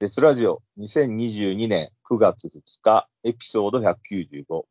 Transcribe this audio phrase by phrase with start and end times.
[0.00, 4.62] デスラジオ2022年9月2日エピソード195。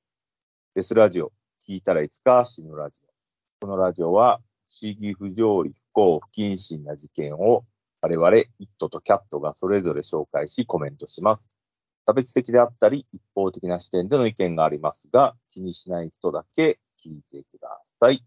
[0.73, 1.33] デスラジオ
[1.67, 3.67] 聞いたらいつか死ぬラジオ。
[3.67, 7.65] このラジオは不思議不条理不幸不謹慎な事件を
[7.99, 11.49] 我々、イットとキャットがそれぞれ紹介しコメントします。
[12.05, 18.23] 差別的であったり一方的な視点での意見がありますが、気にしない人だけ聞いてください。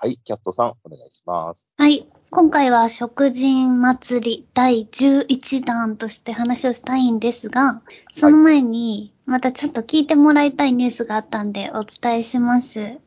[0.00, 1.74] はい、キャットさん、お願いします。
[1.76, 7.82] はい、今回は食人祭り第11弾として話をしたいんですが、
[8.12, 13.00] その前に、またちょっと聞いてもらいたいニュースがあったんでお伝えします。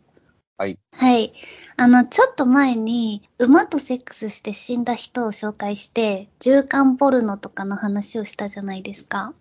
[0.58, 0.78] はい。
[0.92, 1.32] はい。
[1.78, 9.34] あの、ちょっと前に、馬とセックスして死んだ人を紹介して、銃艦ポルノとかの話をしたじゃないですか。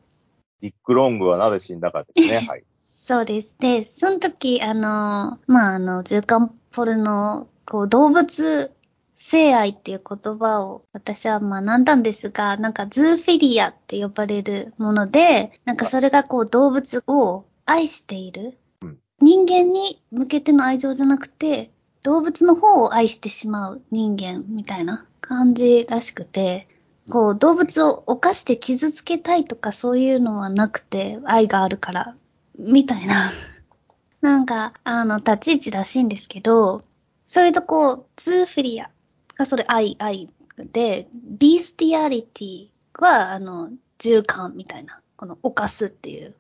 [0.61, 2.39] ディック・ロングはなぜ死んだかですね。
[2.47, 2.65] はい。
[3.09, 3.49] そうです。
[3.59, 8.73] で、その時、あの、まあ、あの、銃艦ポルノ、こう、動物
[9.17, 18.59] 性愛っていう言葉を私は学んだんですが、なんかズーフィリアって呼ばれるもので、なんかそれがこう動物を愛している。
[18.83, 21.71] うん、人間に向けての愛情じゃなくて、
[22.03, 26.67] 動物の方を愛してしまう人間みたいな感じらしくて、
[27.11, 32.17] こう動物を犯して傷つけたいとかそういうのはなくて、愛があるから、
[32.59, 33.31] みたいな
[34.21, 36.85] なんか、あの、立ち位置らしいんですけど、
[37.27, 38.91] それとこう、ズーフィリア
[39.37, 46.35] がそれ愛、愛で、ビースティアリティは、あの、循環みたいな、この犯すっていう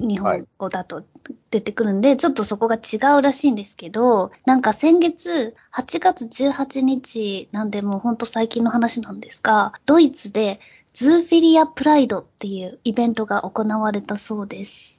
[0.00, 1.04] 日本語だと
[1.50, 10.60] 出てくるんで、はい、ちょっとそこが違うらしいんですけど、なんか先月8月18日なんでもうほんと最近の話なんですが、ドイツで
[10.92, 14.93] ズーフィリアプライドっていうイベントが行われたそうです。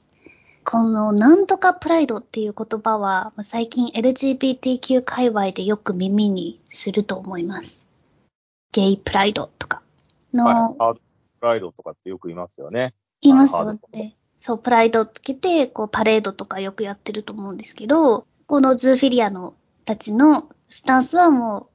[0.68, 7.86] このなんとかプライドっていう言葉は最近 LGBTQ 界隈でよく耳にすると思います。
[8.72, 9.82] ゲイプライドとか
[10.34, 10.44] の。
[10.44, 11.00] はい、ハード
[11.38, 12.94] プライドとかってよく言いますよね。
[13.22, 14.16] 言いますよね。
[14.40, 19.54] そう、プライドつけて、こう、パレードとかよくやってると思うんですけど、このズーフィリアの
[19.84, 21.68] たちのスタンスはも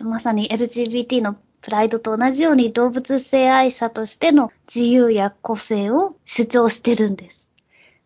[0.00, 7.37] う、まさに LGBT のプライドと同じように動物性愛者としての自由や個性を主張してるんです。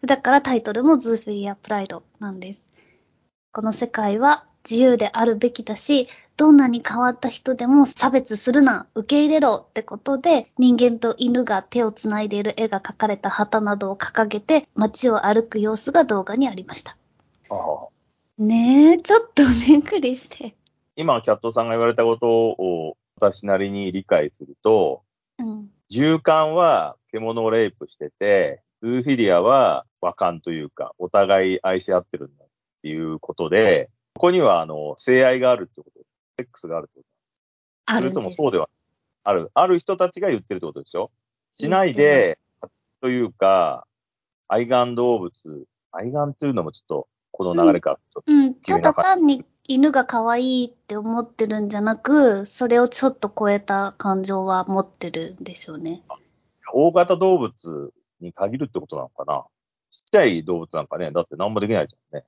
[0.04, 2.64] だからタイトルもズーフィリア・プライドなんです。
[3.52, 16.96] この世界は自由であるべきだし、どんなに変わった人でも差別するな、受け入れろってことで、人間と犬が手を繋いでいる絵が描かれた旗などを掲げて、街を歩く様子が動画にありました。
[17.50, 17.88] ああ
[18.38, 20.56] ねえ、ちょっとびっくりして。
[20.96, 25.02] 今、キャットさんが言われたことを私なりに理解すると、
[25.38, 32.48] うん、銃艦は獣をレイプしてて、ズーフィリアは和感というか、お互い愛し合ってるんだっ
[32.82, 36.16] ていうことで、ここには、あの、性愛があるってことです。
[36.36, 37.04] セックスがあるってこ
[37.86, 38.12] とです。
[38.12, 38.68] それともそうでは
[39.22, 39.50] ある。
[39.54, 41.10] ある人たちが言ってるってことでしょ？
[41.54, 42.38] しないで、
[43.00, 43.86] というか、
[44.48, 45.32] 愛玩動物、
[45.92, 56.02] 愛玩っていうのもちょっと、この流れかうん、うん、ただ単に犬が可愛いって思ってるんじゃなく、それをちょっと超えた感情は持ってるんでしょうね。
[56.74, 57.92] 大型動物
[58.22, 59.44] に限るってことなのかな？
[59.90, 62.24] ちっちゃい動物なんかね、だって何もできないじゃんね。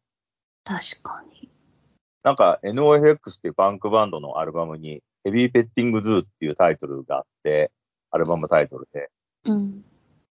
[0.65, 1.50] 確かに。
[2.22, 7.71] なんか NOFX っていうパンクバンドのアルバムにヘビーペッティングズーっていうタイトルがあって、
[8.10, 9.10] アルバムタイトルで。
[9.47, 9.84] うん。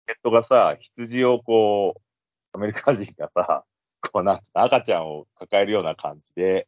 [0.06, 2.01] ペットがさ、羊をこう、
[2.57, 3.63] アメリカ人がさ、
[4.12, 6.68] こうなん赤ちゃんを抱えるような感じで、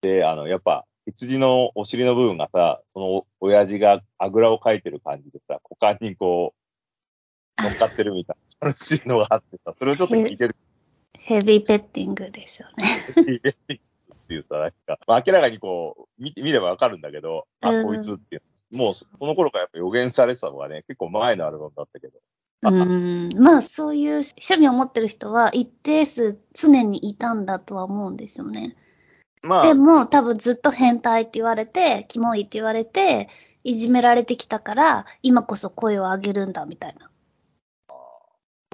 [0.00, 6.60] で、あの、やっぱ、羊のお尻の部分がさ、その親父があぐらをかいてる感じでさ、股間にこう、
[7.58, 10.56] 乗っかってるみたいな楽しいのがあってさ、それをちょっと聞いてる。
[11.18, 12.84] ヘビーペッティングですよね。
[13.14, 13.80] ヘビーペッティン
[14.10, 18.42] グっていうさ、なんか、まあ、明らかにこう、見て、見ればわかるんだけど、あ、こいつっていう。
[18.76, 22.18] もう、この頃からやっぱ予言されてたのがね、結構前のアルバムだったけど。
[22.62, 23.28] うん。
[23.36, 28.76] まあ、そういう趣味を持ってる人は一定数常にいたんだとは思うんですよね。
[29.42, 29.66] まあ。
[29.66, 33.28] でも、多分ずっと変態って言われて、キモいって言われて、
[33.62, 37.10] いじめられてきたから、今こそ声を上げるんだみたいな。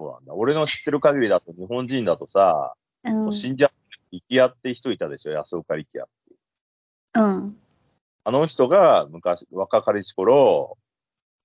[0.03, 0.35] そうなんだ。
[0.35, 3.77] 俺の知ってる限りだと、日本人だとさ、うん、もう死んじゃって、
[4.11, 7.25] 力也って人いたでしょ、安岡力也っていう。
[7.25, 7.57] うん。
[8.25, 10.77] あの人が昔、若かりし頃、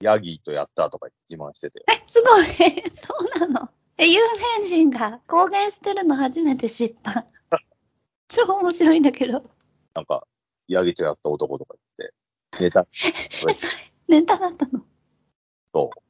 [0.02, 1.84] ヤギとやったとか自慢してて。
[1.88, 2.46] え、すごい。
[2.98, 3.14] そ
[3.46, 3.70] うなの？
[4.00, 4.20] え、有
[4.60, 7.28] 名人が公言してるの初めて知った。
[8.28, 9.44] 超面白いんだけど。
[9.94, 10.26] なんか、
[10.68, 12.88] ヤギとやった男とか言って、ネタ。
[12.92, 13.56] え、それ、
[14.08, 14.84] ネタだったの？
[15.74, 16.07] そう。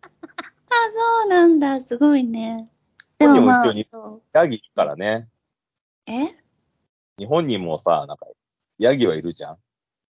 [0.87, 1.81] あ、そうなんだ。
[1.83, 2.69] すごいね。
[3.17, 3.73] でもまあ、
[4.33, 5.27] ヤギからね。
[6.05, 6.27] え？
[7.17, 8.27] 日本にもさ、なんか、
[8.77, 9.57] ヤギはいるじゃん。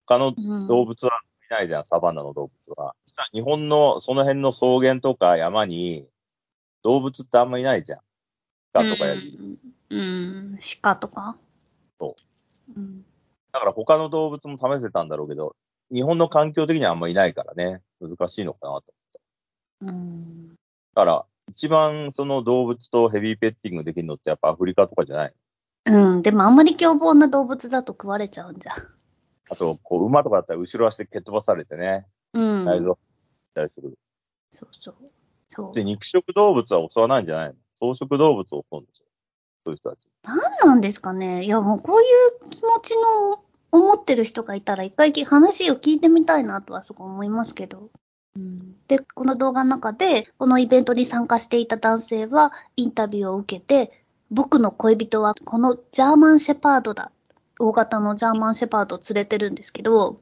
[0.06, 0.34] 他の
[0.68, 1.20] 動物は
[1.50, 2.94] いないじゃん、うん、サバンナの動物は。
[3.06, 6.06] さ、日本のその辺の草原とか山に
[6.82, 8.00] 動物ってあんまいないじゃん。
[8.72, 9.58] 鹿とかやり。
[9.90, 10.02] うん、う
[10.54, 11.36] ん、鹿とか？。
[12.00, 12.16] そ
[12.68, 13.04] ううん。
[13.52, 15.56] だから他の動物も試せたんだろうけど、
[15.92, 18.84] 日本の環境的にはあんまいないからね、難しいのかなと。
[19.82, 20.54] うん。
[20.94, 25.34] だから、一番その動物とヘビーペッティングできるのってやっぱアフリカとかじゃない
[25.86, 26.22] うん。
[26.22, 28.76] でもあんまり凶暴な動物だと食われちゃうんじゃん。
[29.50, 32.64] あと、こう、馬とかだったら後ろ足で蹴っ飛ばされてね、うん。
[32.64, 32.96] 内臓っ
[33.54, 33.98] たりする。
[34.50, 34.94] そうそう。
[35.48, 35.74] そう。
[35.74, 37.54] で、肉食動物は襲わないんじゃないの？
[37.94, 39.04] 草食動物を襲うんでしょ
[39.64, 40.08] そういう人たち。
[40.22, 41.44] 何なんですかね？
[41.44, 42.04] いや、もうこうい
[42.46, 43.42] う気持ちの
[43.72, 47.90] 思ってる人がいたら、一回き話を聞いてみたいなとはすごい思いますけど。
[48.36, 57.12] うん、で、この動画の中で、このイベントに参加していた男性は、インタビューを受けて、僕の恋人はこのジャーマンシェパードだ。
[57.58, 60.20] 大型のジャーマンシェパードを連れてるんですけど、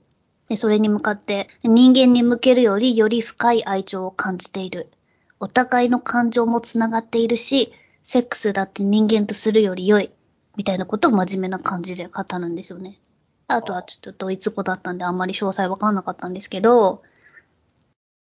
[0.57, 4.91] それに向かって、人間に向けるよりより深い愛情を感じている。
[5.39, 7.73] お互いの感情もつながっているし、
[8.03, 10.11] セックスだって人間とするより良い。
[10.57, 12.99] みたいなことを真面目な感じで語るんですよね。
[13.47, 17.03] あとはちょっとドイツ語だったんであんまり詳細わかんなかったんですけど、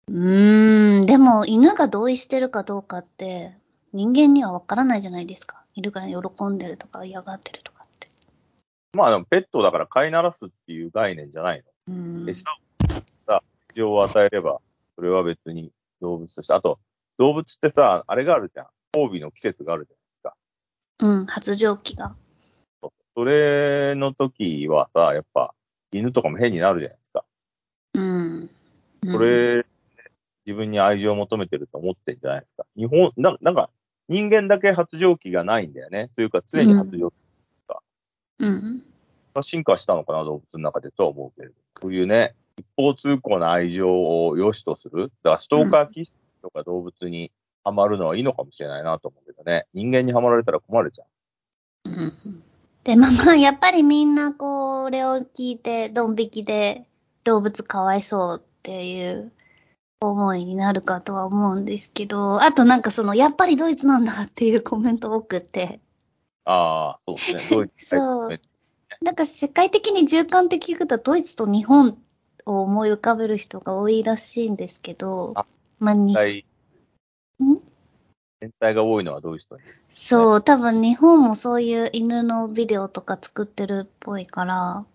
[0.07, 3.53] うーん、でも犬が同意してるかどうかって
[3.91, 5.63] 人間にはわからないじゃないですか。
[5.73, 8.07] 犬が喜んでるとか嫌がってるとかって。
[8.93, 11.93] まあでもペットだから飼いならすっていう概念じゃないの？
[11.95, 12.29] うん。
[12.29, 12.53] 餌を
[13.25, 13.41] さ、
[13.73, 14.59] 事情を与えれば、
[14.95, 15.71] それは別に
[16.01, 16.53] 動物として。
[16.53, 16.79] あと、
[17.17, 18.67] 動物ってさ、あれがあるじゃん。
[18.95, 21.07] 交尾の季節があるじゃないですか。
[21.07, 22.15] うん、発情期が。
[23.15, 25.53] それの時はさ、やっぱ、
[25.91, 27.25] 犬とかも変になるじゃないですか。
[27.93, 28.49] うん。
[29.01, 29.65] うんそれ、
[30.45, 32.65] 自分に愛情を求めてると思ってんじゃないですか。
[32.77, 33.69] 日本、ななんか、
[34.07, 36.09] 人間だけ発情期がないんだよね。
[36.15, 37.13] というか、常に発情期
[38.39, 38.83] うん。
[39.33, 41.55] が進化したのかな、動物の中でとは思うけれど。
[41.81, 45.11] こういうね、一方通行な愛情を良しとする。
[45.23, 47.31] だから、ストーカー気質とか動物に
[47.63, 49.65] ハマるのはいいのかもしれないなと思うけどね。
[49.73, 51.03] 人間にはまられたら困るじゃ
[51.89, 51.93] ん。
[51.93, 52.43] うん
[52.83, 56.85] で、まあまあ、やっぱりみんなこれを聞いて、ドン引きで
[57.23, 59.31] 動物かわいそうっていう
[60.01, 65.79] 思いになるかとは思うんですけど、あとなんかその、やっぱりドイツなんだっていうコメント多くて、
[66.45, 67.55] ああ、そうですね。
[67.55, 68.39] ドイツそう。
[69.01, 71.97] なんか世界的に循環って聞くとドイツと日本
[72.45, 75.45] を思い浮かべる人が多いらしいんですけどあ、
[75.79, 76.45] まあ、に全体、
[77.43, 77.59] ん？
[78.41, 84.85] 全体が多いのはどういう人にそう、多分日本もそういう犬のビデオとか作ってるっぽいから、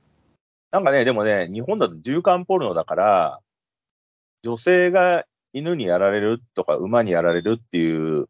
[0.70, 3.40] なんかね、でもね、日本だと循環ポルノだから、
[4.42, 8.28] 女性が犬にやられるとか馬にやられるっていう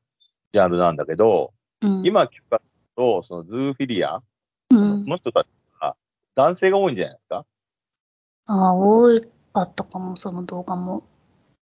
[0.52, 1.52] ジャンルなんだけど、
[1.82, 2.02] うん。
[2.04, 2.60] 今聞く
[2.96, 4.22] と、そのズーフィリア、
[4.70, 5.46] うんその人たち
[5.80, 5.96] は
[6.34, 7.44] 男性が多いんじゃないですか？
[8.46, 9.20] ああ、多
[9.52, 11.04] かったかも、その動画も。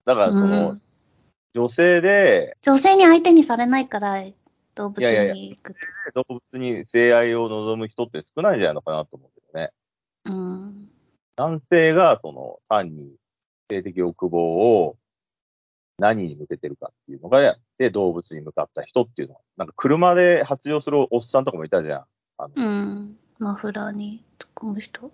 [0.05, 0.83] だからその、うん
[1.55, 4.23] 女性で女性に相手にされないから、
[4.75, 5.75] 動物いやいやいやに行く
[6.13, 6.25] と。
[6.29, 9.73] 動物に性愛を望む人って少ないんじゃないのかなと思うけどね。
[10.27, 10.89] うん。
[11.37, 13.15] 男性がその単に
[13.69, 14.97] 性的欲望を
[15.99, 22.05] 何に向けてるかっていうのがやって動物に向かった人っていうのは、なんか車で発情するおっさんとかもいたじゃん。
[22.39, 23.17] あの、うん。
[23.39, 25.11] マフラーに突っ込む人。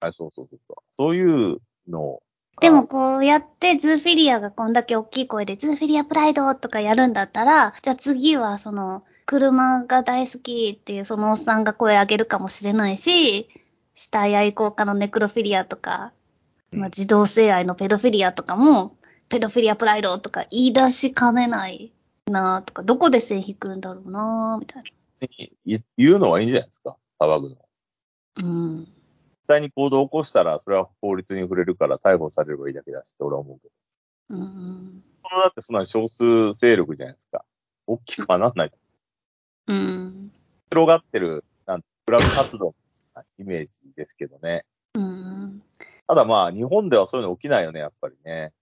[0.00, 0.76] あそうそうそうそう。
[0.96, 2.20] そういうの
[2.56, 13.48] がでも、こうやってズーフィリアがこんだけ大きい声でズーフィリアプライドとかやるんだったら、じゃあ次はその車が大好きっていうそのおっさんが声上げるかもしれないし、
[13.94, 16.12] 死体愛好家のネクロフィリアとか、
[16.72, 18.96] まあ、自動性愛のペドフィリアとかも、
[19.28, 21.92] ペドフィリアプライドとか言い出しかねない
[22.26, 24.82] なとか、どこで線引くんだろうなみたい
[25.66, 26.96] 言言うのはいいんじゃないですか？
[27.20, 27.56] 騒ぐの。
[27.56, 27.62] な。
[28.36, 28.78] うん。
[28.80, 28.86] 実
[29.48, 33.68] 際に行動を起こしたら、それは法律に触れるから逮捕されればいいだけだしって俺は思うけ
[34.30, 34.36] ど。
[34.36, 35.02] うん。
[35.28, 37.44] そのだってそんな少数勢力じゃないですか。
[37.86, 38.78] 大きくはなんないと。
[39.66, 40.32] うん。
[40.70, 42.74] 広がってる、なんクラブ活動
[43.14, 44.64] なイメージですけどね。
[46.10, 46.16] うん。
[46.16, 48.52] ただまあ、日本ではそういうの起きないよね、やっぱりね。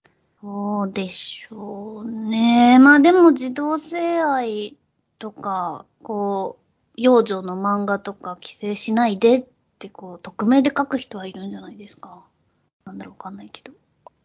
[0.41, 2.79] そうでしょうね。
[2.79, 4.77] まあでも自動性愛
[5.19, 6.65] とか、こう、
[6.97, 9.47] 幼女の漫画とか規制しないでっ
[9.79, 12.25] て、こう、匿名で書く人はいるんじゃないですか？
[12.85, 13.73] なんだろうわかんないけど。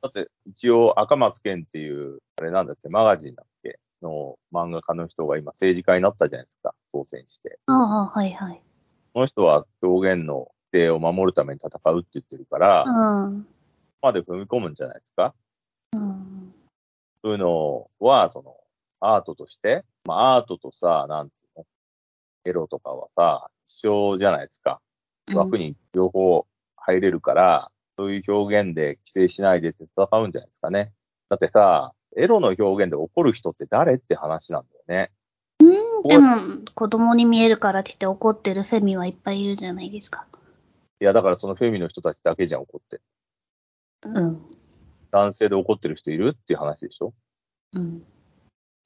[0.01, 7.57] だって、一応、赤松健っていう、あれなんだっけ、マガジンだっけ、の漫画家の人が今政治家になったじゃないですか、当選して。
[7.67, 8.61] ああ、はいはい。
[9.13, 13.47] この人は表現の規定を守るために戦うって言ってるから、うん。
[14.01, 15.33] まで踏み込むんじゃないですか？
[15.93, 16.53] うん。
[17.23, 18.57] そういうのは、その、
[18.99, 21.65] アートとして、まあ、アートとさ、なんていうの、
[22.45, 24.81] エロとかはさ、一緒じゃないですか。
[25.33, 30.91] 枠に両方入れるから、そういう表現で規制しないでって戦うんじゃないですかね。
[31.29, 35.11] だってさ、エロの表現で怒る人って誰って話なんだよね。
[35.59, 36.35] うん、でも、
[36.75, 40.25] 子供に見えるからって言って怒ってるフェミはいっぱいいるじゃないですか。
[41.03, 43.01] いや、だからそのフェミの人たちだけじゃん、怒って。
[44.05, 44.41] うん。
[45.12, 47.13] 男性で怒ってる人いるっていう話でしょ？
[47.74, 48.05] うん。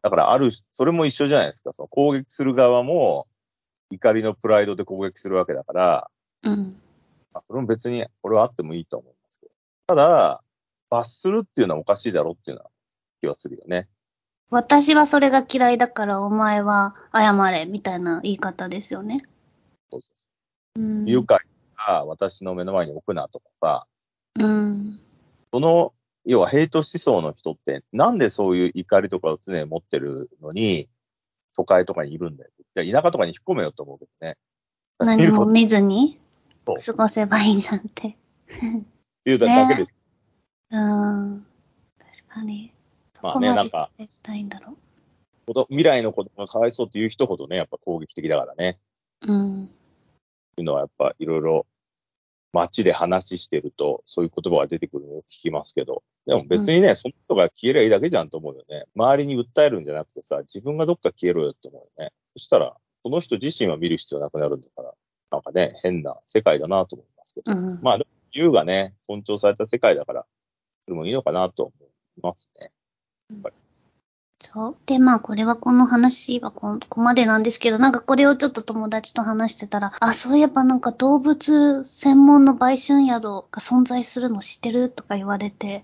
[0.01, 1.73] だからある、それも一緒じゃないですか。
[1.73, 3.27] その攻撃する側も
[3.91, 6.09] 怒りのプライドで攻撃するわけだから、
[6.41, 6.75] うん。
[7.33, 9.51] まあ、それも別にこれはあってもいいと思いますけど。
[9.85, 10.41] ただ、
[10.89, 12.71] 罰するっていうのはおかしいだろっていうのは
[13.21, 13.87] 気はするよね。
[14.49, 19.23] 私はそれが嫌いだからお前は謝れみたいな言い方ですよね。
[19.91, 20.09] そうそ
[20.77, 21.05] うん。
[21.05, 21.36] 誘拐
[21.87, 23.87] が私の目の前に置くなとかさ、
[24.39, 24.99] うん。
[25.51, 25.93] その、
[26.25, 30.89] 要はヘイト思想の人って、なんでそういう怒りとかを常に持ってるのに、
[31.55, 32.51] 都会とかにいるんだよ。
[32.83, 34.37] いや田舎とかに引っ込めようと思うけどね。
[34.99, 36.19] 何も見ずに
[36.65, 38.09] 過ごせばいいんじゃんって。
[38.09, 38.13] っ
[39.23, 39.87] ていうだけで、
[40.71, 41.45] うん。
[41.97, 42.73] 確かに。
[43.13, 44.77] そまあね、なんか、規制したいんだろ
[45.47, 48.79] 子供未来の子供がかわいそうっていう人ほどね、やっぱ攻撃的だからね。
[49.21, 49.33] う。
[49.33, 49.69] うん。
[50.57, 51.65] いうのはやっぱいろいろ
[52.57, 58.85] 街で話してると、そういう言葉が出てくるのを聞きますけど、でも別にね、その人が消えりゃいいだけじゃんと思うよね。
[58.95, 62.11] 周りに訴えるんじゃなくてさ、自分がどっか消えろよって思うよね。
[62.33, 64.93] そしたら、その人自身は見る必要なくなるんだから、
[65.31, 67.51] なんかね、変な世界だなと思いますけど。
[67.51, 67.79] うん。
[67.81, 70.25] まあ、自由がね、尊重された世界だから、
[70.85, 71.73] それもいいのかなと思
[72.17, 72.71] いますね。
[74.39, 74.77] そう？
[74.85, 85.83] で、まあ、これはこの話はここまでなんですけど、なんかこれをちょっと友達と話してたら、あ、そういえばなんか動物専門の売春宿が存在するの知ってるとか言われて、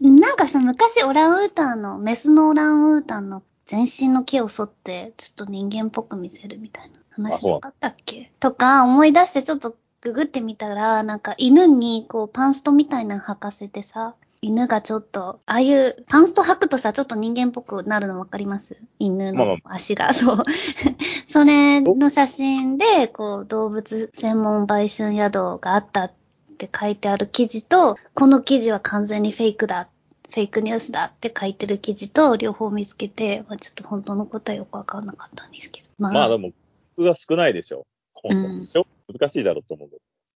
[0.00, 8.32] なんかさ、昔オランウータンの、メスのオランウータンの全身の毛を剃って、ちょっと人間っぽく見せるみたいな話なかったっけ？
[8.40, 18.76] とか思い出してちょっとググってみたら、なんか犬にこうパンストみたいなの履かせてさ、犬がちょっと、ああいう、パンスト履くとさ、ちょっと人間っぽくなるのわかります？
[18.98, 20.44] 犬まあまの足が、 そう。
[21.28, 26.12] それの写真で、こう、動物専門売春宿があったっ
[26.56, 29.88] て書いてある記事と、この記事は完全にフェイクだ、
[30.30, 35.88] フェイクニュースだって書いてる記事と両方見つけて、まあ、ちょっと本当のことはよくわかんなかったんですけど。
[35.98, 36.50] ままあでも、
[36.96, 37.86] 工夫が少ないでしょ。
[38.24, 38.86] うんでしょ？
[39.12, 39.88] 難しいだろうと思う。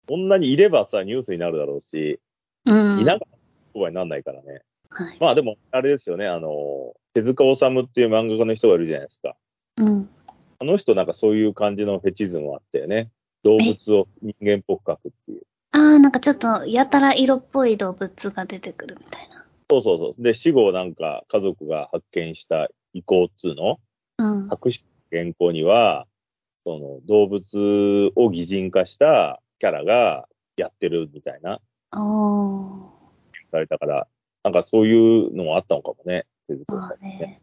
[0.09, 2.21] こんなにいればさ、ニュースになるだろうし、
[2.65, 3.01] うん。
[3.01, 3.32] いなかっ
[3.73, 4.63] たら言葉にならないからね。
[4.91, 5.17] はい。
[5.21, 9.37] まあでも、あれですよね、あの、手塚治虫っていう漫画家の人がいるじゃないですか。
[9.77, 10.09] うん。
[10.59, 13.11] あの人なんかそういう感じのフェチズムがあったよね。
[13.43, 15.43] 動物を人間っぽく描くっていう。
[15.73, 19.45] ああ、なんかちょっと、やたら色っぽい動物が出てくるみたいな。
[19.71, 20.23] そうそうそう。
[20.23, 23.81] で、死後なんか家族が発見した遺構っつうの？
[24.19, 24.49] うん。
[24.65, 24.87] 隠した
[25.17, 26.07] 原稿には、
[26.65, 31.59] その動物を擬人化したキャラがやってるみたいな、
[31.97, 32.82] おー。
[32.82, 32.82] さ
[33.63, 34.07] れたから、
[34.45, 34.93] なんかそうい
[35.29, 36.27] うのもあったのかもね、
[36.69, 37.19] まあね。
[37.21, 37.41] ね。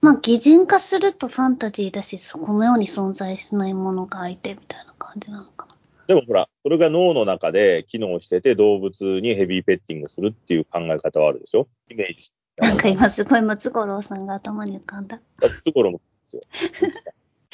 [0.00, 5.74] まあ、擬人化するとファンタジーだし、そこのように存在しないものが相手みたいな感じなのかな。
[6.06, 11.68] でもほら、それが脳の中で機能してて動物にヘビーペッティングするっていう考え方はあるでしょ？
[11.90, 12.32] イメージ。
[12.56, 15.20] なんか今すごいムツゴロウさんが頭に浮かんだ。
[15.40, 16.00] だってところも
[16.30, 16.42] ですよ。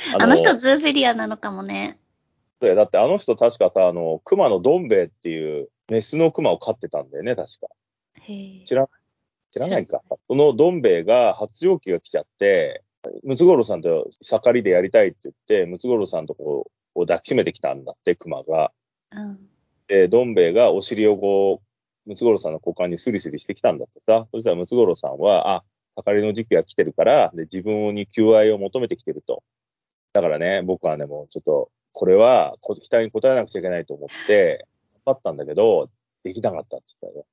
[0.19, 1.99] あの人ズーフィリアなのかもね。
[2.61, 7.67] そうやだってあの人確かさ、あの、熊のどん兵衛っていうメスの熊を飼ってたんだよね、確か。
[8.67, 8.89] 知ら
[9.53, 10.03] 知らないか。
[10.29, 12.83] そのどん兵衛が発情期が来ちゃって、
[13.25, 18.73] ムツゴロウさんと盛りでやりたいって言って、ムツゴロウさんとこう、抱きしめてきたんだって、熊が。
[19.13, 19.39] うん。
[19.89, 21.63] で、どん兵衛がお尻をこ
[22.07, 24.27] う、ムツゴロウさんの股間にスリスリしてきたんだってさ。
[24.33, 25.65] そしたらムツゴロウさんは、あ、
[25.97, 29.43] 盛りの時期が来てるから、で、自分に求愛を求めてきてると。
[30.13, 34.67] だからね、僕はね、もうちょっと、これはこ期待に応えなくちゃいけないと思って、
[35.07, 35.89] 頑張ったんだけど、
[36.25, 37.27] できなかったって言ったよ。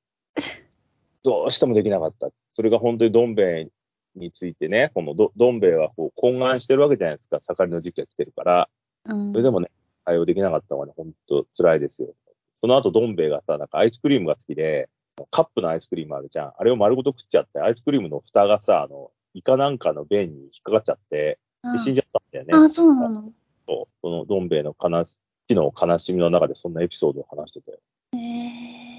[1.24, 2.28] どうしてもできなかった。
[2.52, 3.68] それが本当にどん兵衛
[4.14, 7.40] についてね、このどどん兵衛はこう懇願してるわけじゃないですか。
[7.40, 8.68] 盛りの時期が来てるから。
[9.06, 9.32] うん。
[9.32, 9.70] それでもね、
[10.04, 12.14] 対応できなかったのがね、本当辛いですよ。
[12.60, 14.88] その後、どん兵衛がさ、なんかアイスクリームが好きで、
[15.30, 16.52] カップのアイスクリームあるじゃん。
[16.56, 21.38] あれを丸ごと食っちゃって、アイスクリームの蓋がさ、あの、イカなんかの便に引っかかっちゃって、
[21.72, 22.66] で死んじゃったんだよね。
[22.66, 23.32] あ、そうなの。
[23.66, 25.16] そうそのどん兵衛の悲し、
[25.48, 27.72] 死の悲しみの中でそんなエピソードを話してて。
[28.12, 28.93] へえ。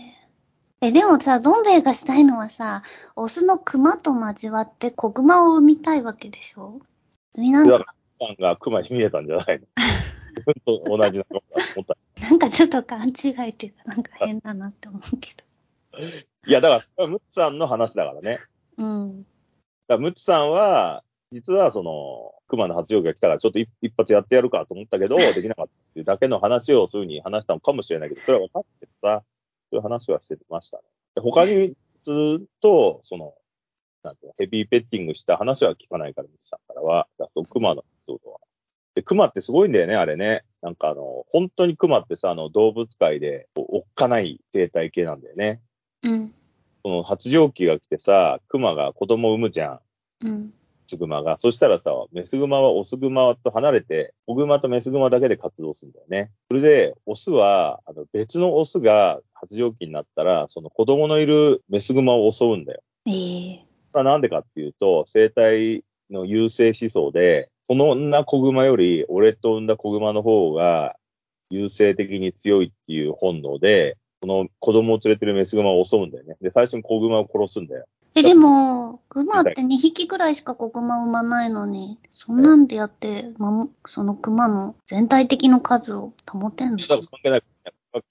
[0.82, 2.84] え、でもさ、どん兵衛がしたいのはさ、
[3.16, 6.82] オスのクマと交わって子グマを産みたいわけでしょ？
[7.32, 9.66] 別になんか、だから、さんが熊に見えたんじゃないの？
[10.46, 11.96] 本当同じなことだと思った。
[12.30, 15.34] なんかちょっと勘違いっていうか、なんか変だなって思うけ
[16.48, 18.40] いや、だから、ムツさんの話だからね。
[18.78, 18.84] ど。
[18.84, 19.24] うん。
[19.24, 19.30] だか
[19.90, 29.24] らムツさんは、実はその、熊の発情期が来たから、ちょっと一一発やってやるかと思ったけど、できなかったっていうだけの話をそういうふうに話したのかもしれないけど、それは分かってさ、
[29.72, 30.84] そういう話はしてましたね。
[31.16, 33.34] で他にずっと、その、
[34.04, 37.08] なんていうのヘビーペッティングした話は聞かないから、ミキさんからは。
[37.18, 38.40] だと、熊のエピソードは。
[38.94, 40.44] で、熊ってすごいんだよね、あれね。
[40.62, 45.62] なんかあの、本当に熊ってさ、あの、動物界でおっかない生態系なんだよね。
[46.04, 46.34] うん。
[46.84, 49.82] その発情期が来てさ、熊が子供を産むじゃ
[50.24, 50.28] ん。
[50.28, 50.54] うん。
[50.86, 51.38] メスグマが。
[51.40, 56.32] そしたらさ、メスグマはオスグマと離れて、オグマとメスグマだけで活動するんだよね。
[56.50, 62.82] それで、オスは、あの別のオスが発情期になったら、その子供のいるメスグマを襲うんだよ。
[63.08, 70.96] ええまあ、なんでかっていうと、生態の優勢思想で、その女子グマより、俺と産んだ子グマの方が
[71.50, 76.36] 優勢的に強いっていう本能で、この子供を連れてるメスグマを襲うんだよね。
[76.42, 77.86] で、最初に子グマを殺すんだよ。
[78.16, 86.78] え、でも、クマって2匹ぐらいしか子グマ産まないのに、そんなんでやって、ま、そのクマの全体的の数を保てんの？
[86.78, 87.44] だから関係ない。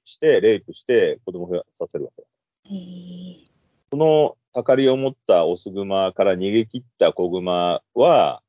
[0.05, 2.23] して、レイプして子供を増やさせるわけ。
[2.23, 3.47] へえ
[3.91, 8.43] その盛りを持ったオスグマから逃げ切った子グマは、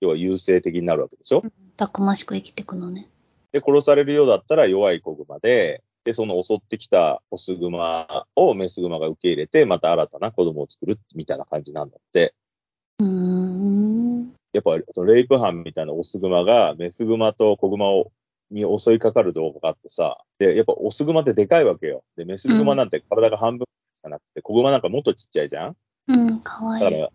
[0.00, 1.42] 要は優勢的になるわけでしょ
[1.76, 3.08] たくましく生きていくのね。
[3.52, 12.34] で、殺されるようだったら弱い子グマで、で、その襲ってきたオスグマをメスグマが受け入れて、また新たな子供を作るみたいな感じなんだって。
[12.98, 14.34] うーん。
[14.52, 18.12] やっぱ、そのレイプ犯みたいなオスグマがメスグマと子グマを
[18.50, 22.04] に襲いかかる動画があってさ、で、やっぱオスグマってでかいわけよ。
[22.16, 23.64] で、メスグマなんて体が半分
[23.96, 25.76] しかなくて、子グマなんかもっとちっちゃいじゃん
[26.08, 26.84] うん、かわいい。
[26.84, 27.10] だから、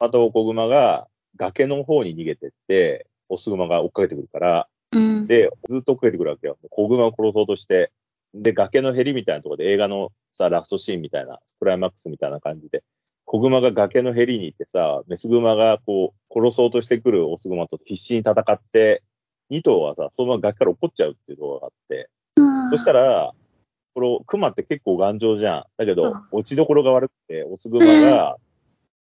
[0.00, 1.06] あと子グマが
[1.36, 5.26] 崖の方に逃げてって、オスグマが追っかけてくるから、うん。
[5.26, 6.58] で、ずっと追っかけてくるわけよ。
[6.70, 7.90] 子グマを殺そうとして、
[8.34, 12.82] で、崖のヘリみたいなところで映画のさ、ラストシーンみたいな、クライマックスみたいな感じで、
[13.24, 19.02] 子グマが崖のヘリに行ってさ、メスグマがこう、殺そうとしてくるオスグマと必死に戦って、
[19.50, 22.08] 2頭はさ、そのまま崖から落っこっちゃうっていう動画があって、
[22.70, 23.32] そしたら、ら、
[23.94, 25.64] このクマって結構頑丈じゃん。
[25.76, 28.36] だけどうん、落ちどころが悪くて、オスグマが、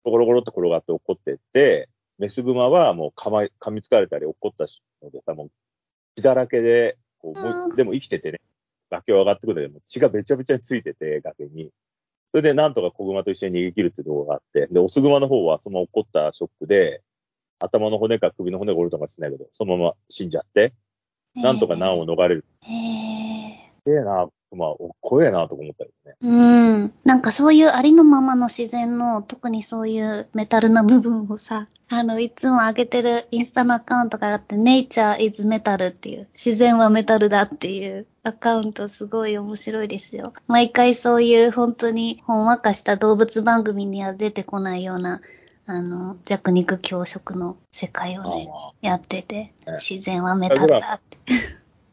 [0.05, 1.89] ゴロゴロっと転がって落っこってって、
[2.19, 4.67] メスグマはもう噛ま噛みつかれたり落っこった
[5.05, 5.51] のでさ、もう
[6.17, 8.41] 血だらけで、こうもううんでも生きててね、
[8.91, 11.71] 崖を上がってくるんだけど、血がべちゃべちゃについてて、崖に。
[12.33, 17.03] それでなんとか子グマと一緒に逃げ切るっていう動画があって、で、オスグマの方はその落っこったショックで、
[17.59, 20.73] 頭の骨か首の骨が折れたかもしれないけど、そのまま死んじゃって、
[21.37, 22.45] なんとか難を逃れる。
[22.63, 23.73] へえ。
[23.85, 26.17] すげえな、まあ、おっこええなとか思ったけどね。
[26.21, 26.95] うん。
[27.05, 40.33] なんかそういうありのままの自然の、特にそういうメタルな部分をさ、あの、いつも上げてるインスタのアカウントがあって、Nature is Metal っていう、自然はメタルだっていうアカウントすごい面白いですよ。
[40.47, 45.21] 毎回そういう本当にほんわかした動物番組には出てこないような、
[45.67, 48.49] あの、弱肉強食の世界をね、
[48.81, 51.19] やってて、ね自然はメタルだって。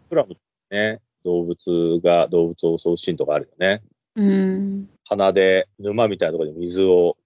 [0.09, 0.37] プラム
[0.71, 3.81] ね、動物が動物を襲うシーンとかあるよね。
[4.15, 4.89] うん。
[5.05, 7.17] 鼻で、沼みたいなところで水を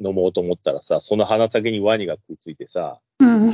[0.00, 3.52] 飲もうと思ったらさ、その鼻先にワニが食いついてさ、うん。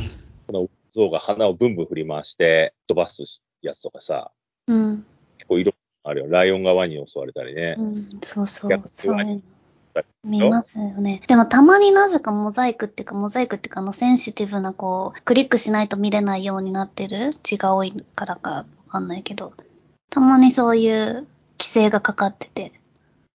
[0.94, 3.22] 象が鼻をブンブン振り回して飛ばす
[3.62, 4.32] やつとかさ、
[4.66, 5.06] うん。
[5.38, 5.72] 結構色
[6.04, 6.30] あるよ。
[6.30, 7.82] ライオンがワニに襲われたりねう。
[7.82, 9.42] ん、そうそう逆、そう。
[10.24, 11.22] 見ますよね。
[11.26, 19.52] でもたまになぜかモザイクっていうか、モザイクっていうか、あの、センシティブな、こう、クリックしないと見れないようになってる血が多いからかわかんないけど、
[20.10, 21.26] たまにそういう
[21.58, 22.72] 規制がかかってて、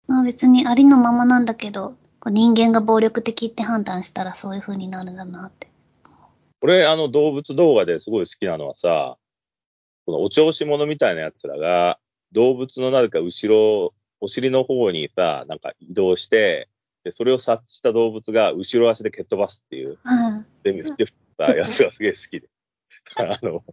[0.07, 5.67] まあ別にありのままなんだけど、こう人間が暴力的って判断したらそういう風になるんだなって。
[6.61, 9.17] 俺、あの動物動画ですごい好きなのはさ、
[10.05, 11.99] このお調子者みたいなやつらが、
[12.31, 16.69] 動物のなぜか後ろ、お尻の方にさ、なんか移動して、
[17.03, 20.45] で、それを察知した動物が後ろ足で蹴っ飛ばすっていう、うん。
[20.63, 21.05] 全部して
[21.37, 22.47] たやつがすげえ好きで。
[23.17, 23.63] あの、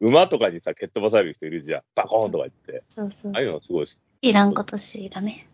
[0.00, 1.82] 馬とかにさ、蹴っ飛ばされる人いるじゃん。
[1.94, 2.84] バコーンとか言って。
[2.88, 5.46] そうそうああいうのすごい好きいらんことしだね。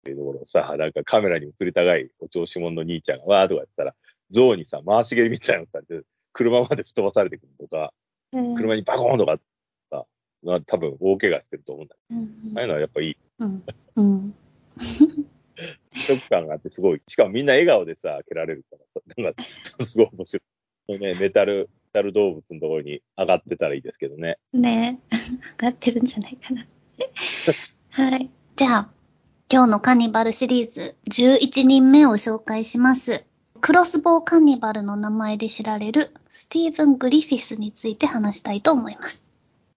[0.00, 3.94] っていうところをさ、なんかカメラに映りたがいお調子者の兄ちゃんがわーとかやったら、
[4.30, 7.92] 象にさ、回し蹴りみたいなのされて、車まで吹っ飛ばされてくるとか、
[8.32, 9.38] うん車にバコーンとか
[9.90, 10.06] さ、
[10.42, 13.16] まあ多分大怪我してると思うんだけうんど、ああいうのはやっぱいい。
[13.40, 13.64] うん。
[13.96, 14.34] うん。
[15.92, 17.02] ショック感があってすごい。
[17.08, 18.76] しかもみんな笑顔でさ、蹴られるか
[19.16, 20.40] ら、なんか、すごい面白
[20.88, 20.98] い。
[20.98, 24.38] ね、メタル、メタル動物のところに上がってたらいいですけどね。
[24.52, 25.00] ね、
[25.58, 26.66] 上がってるんじゃないかな。
[27.90, 28.30] はい。
[28.56, 28.90] じゃあ、
[29.52, 33.24] 今日のカニバルシリーズ11人目を紹介します。
[33.60, 39.26] クロスボウカニバルの名前で知られるスティーブン・グリフィスについて話したいと思います。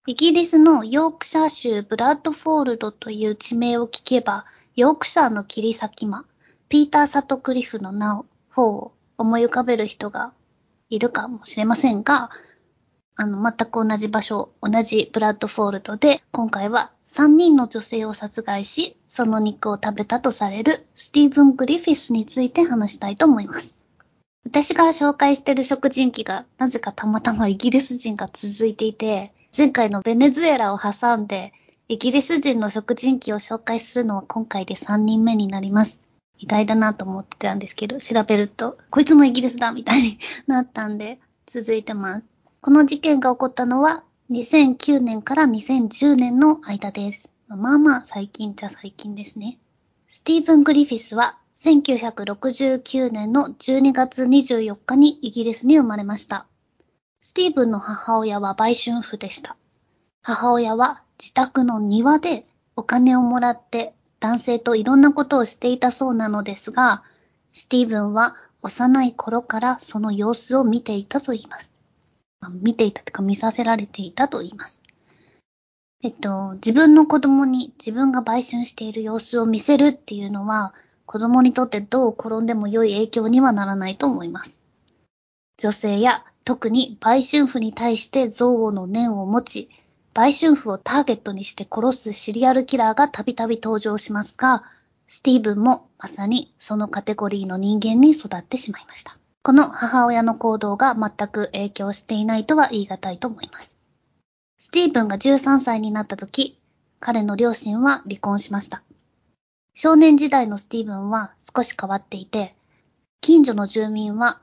[0.06, 4.45] イギリスのヨークシャー州ブラッドフォードという地名を聞けば、
[4.76, 6.26] ヨークシャーの切り裂き魔、
[6.69, 10.34] ピーター・サトクリフの名を、方を思い浮かべる人が
[10.93, 12.29] いるかもしれませんが、
[13.15, 23.75] あの、全く同じ場所、同じブラッドフォードで、今回は3人の女性を殺害し、その肉を食べたとされるスティーブン・グリフィスについて話したいと思います。
[24.45, 31.53] 私が紹介してる食人鬼が、なぜかたまたまイギリス人が続いていて、前回のベネズエラを挟んで、
[31.88, 36.03] イギリス人の食人鬼を紹介するのは今回で3人目になります。
[36.43, 42.25] 意外だなと思ってたんですけど、調べると、こいつもイギリスだみたいに なったんで、続いてます。
[42.60, 47.32] この事件が起こったのは、2009年から2010年の間です。
[47.47, 49.58] まあまあ最近じゃ最近ですね。
[50.08, 56.45] スティーブン・グリフィスは1969年の12月24日にイギリスに生まれました。
[57.21, 59.56] スティーブンの母親は売春婦でした。
[60.21, 63.93] 母親は自宅の庭でお金をもらって
[64.24, 67.04] 男性といろんなことをしていたそうなのですが、
[67.52, 71.74] スティーブンは幼い頃からその様子を見ていたと言います。
[72.62, 74.82] 見ていたというか見させられていたと言います。
[76.04, 80.74] えっと、自分の子供に自分が売春している様子を見せるっていうのは、
[81.06, 84.62] 子供にとってどう転んでも良い影響にはならないと思います。
[85.58, 89.70] 女性や特に売春婦に対して憎悪の念を持ち、
[90.13, 94.63] 売春婦をターゲットにして殺すシリアルキラーがたびたび登場しますが、
[95.08, 99.17] スティーブンもまさにそのカテゴリーの人間に育ってしまいました。
[99.41, 103.78] この母親の行動が全く影響していないとは言い難いと思います。
[104.58, 106.60] スティーブンが13歳になった時、
[106.99, 108.84] 彼の両親は離婚しました。
[109.73, 112.56] 少年時代のスティーブンは少し変わっていて、
[113.19, 114.39] 近所の住民は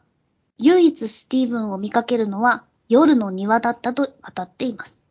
[0.58, 5.02] 唯一スティーブンを見かけるのは夜の庭だったと語っています。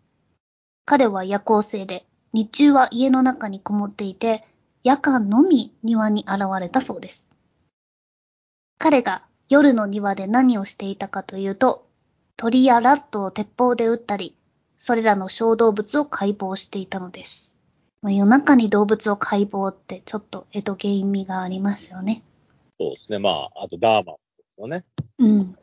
[0.89, 4.43] 彼は夜行性で、日中は家の中にこもっていて、
[4.83, 7.29] 夜間のみ庭に現れたそうです。
[8.79, 11.85] 彼が夜の庭で何をしていたかというと、
[12.37, 14.35] 鳥やラットを鉄砲で撃ったり、
[14.77, 17.51] それらの小動物を解剖していたのです。
[18.01, 22.23] まあ、夜中に動物を解剖ってちょっと江戸芸味がありますよね。
[22.79, 23.19] そうですね。
[23.19, 24.83] まあ、あとダーマンですよね。
[25.19, 25.55] うん。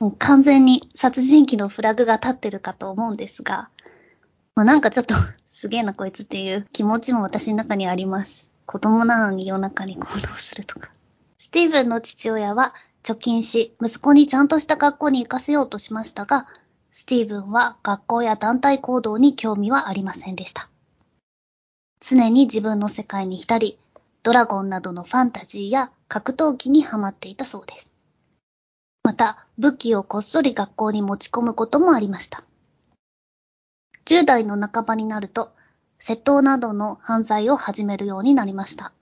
[0.00, 3.68] もう完全に殺人鬼のフラグが立ってるかと思うんですが、
[4.54, 5.14] まあ、なんかちょっと
[5.52, 8.46] すげえなこいつっていう気持ちも私の中にあります。
[8.66, 10.90] 子供なのに夜中に行動するとか。
[11.38, 16.46] スティーブンの父親は貯金し、息子にちゃんとした学校に行かせようとしましたが、
[16.90, 20.68] スティーブンは学校や団体行動に興味はありませんでした。
[22.00, 23.78] 常に自分の世界に浸り、
[24.22, 27.92] ドラゴンなどのファンタジーや格闘技にハマっていたそうです。
[29.02, 32.44] また、武器をこっそり学校に持ち込むこともありました。
[34.06, 35.52] 10代の半ばになると、
[36.00, 38.92] 窃盗などの犯罪を始めるようになりました。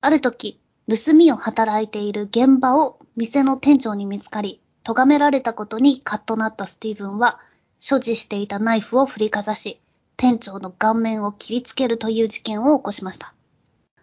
[0.00, 7.38] ある時、盗みを働いている現場を店の店長に見つかり、咎められたことにカッとなったスティーブンは、
[7.78, 9.80] 所持していたナイフを振りかざし、
[10.16, 13.34] 店長の顔面を切りつけるという事件を起こしました。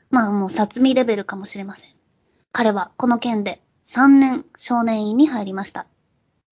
[0.09, 1.89] まあもう殺味レベルかもしれません。
[2.51, 5.85] 彼はこの件で3年少年院に入りました。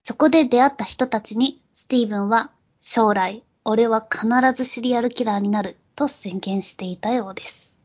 [0.04, 2.52] そこで出会った人たちに、スティーブンは
[2.88, 7.80] 将来、俺は必ずシリアルキラーになると宣言していたようです。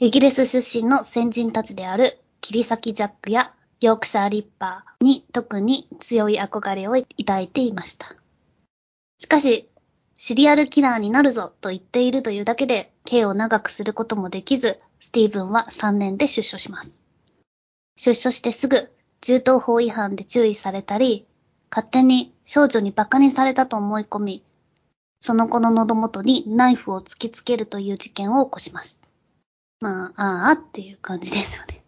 [0.00, 8.16] イギリス出身の先人たちである切り裂きジャックやヨークシャーリッパーに特に強い憧れを抱いていました。
[9.18, 9.68] しかし、
[10.16, 16.98] シリアルキラーになるぞと言っているというだけで、刑を長くすることもできず、スティーブンは3年で出所します。
[17.94, 21.28] 出所してすぐ、銃刀法違反で注意されたり、
[21.70, 24.44] 勝手に少女に馬鹿にされたと思い込み、
[25.20, 28.98] その子の喉元にナイフを突きつけるという事件を起こします。
[29.80, 31.82] まあ、ああっていう感じですよね。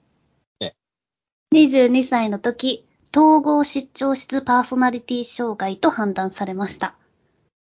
[0.61, 0.77] ね。
[1.55, 6.95] 22歳の時、統合失調質パーソナリティ障害と判断されました。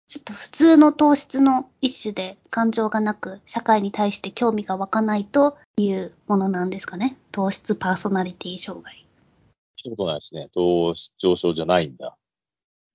[0.07, 7.17] ちょっと普通の糖質の一種で感情がなく、社会に対して興味が湧かないというものなんですかね。
[7.31, 9.05] 糖質パーソナリティ障害。
[9.83, 10.49] 聞いたことないですね。
[10.53, 12.17] 糖質上昇じゃないんだ。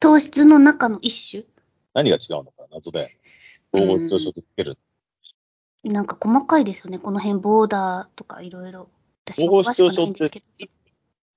[0.01, 1.44] 糖質の中の一種？
[1.94, 3.14] 何が違うのか謎だよね。
[3.73, 4.79] 統合失調症ってつける。
[5.83, 6.99] なんか細かいですよね。
[6.99, 8.88] この辺、ボーダーとかいろいろ。
[9.31, 10.33] 統合失調症って、す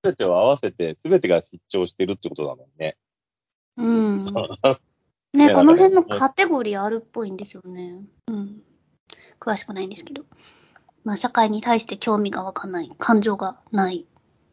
[0.02, 2.96] べてを合わせて、すべてが失調してるってことだもんね。
[3.76, 4.24] うん。
[5.32, 8.02] ね、この辺のカテゴリーあるっぽいんですよね。
[8.26, 8.62] うん。
[9.40, 10.24] 詳しくないんですけど。
[11.04, 14.06] まあ、社会に対して興味が湧かない、感情がない